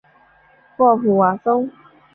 [0.77, 1.69] 沃普瓦松。